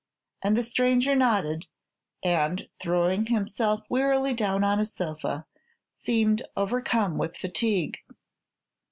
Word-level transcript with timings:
And 0.41 0.57
the 0.57 0.63
stranger 0.63 1.15
nodded, 1.15 1.67
and 2.23 2.67
throwing 2.79 3.27
himself 3.27 3.83
wearily 3.87 4.33
down 4.33 4.63
on 4.63 4.79
a 4.79 4.85
sofa, 4.85 5.45
seemed 5.93 6.41
overcome 6.57 7.19
with 7.19 7.37
fatigue. 7.37 7.99